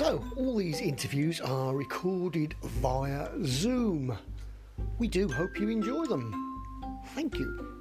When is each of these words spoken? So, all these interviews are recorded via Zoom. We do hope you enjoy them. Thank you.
So, 0.00 0.24
all 0.38 0.56
these 0.56 0.80
interviews 0.80 1.42
are 1.42 1.76
recorded 1.76 2.54
via 2.62 3.28
Zoom. 3.44 4.16
We 4.98 5.08
do 5.08 5.28
hope 5.28 5.60
you 5.60 5.68
enjoy 5.68 6.06
them. 6.06 6.32
Thank 7.14 7.38
you. 7.38 7.79